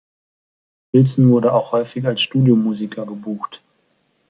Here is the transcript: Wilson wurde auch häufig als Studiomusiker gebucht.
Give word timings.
Wilson 0.93 1.29
wurde 1.29 1.53
auch 1.53 1.73
häufig 1.73 2.07
als 2.07 2.21
Studiomusiker 2.23 3.05
gebucht. 3.05 3.61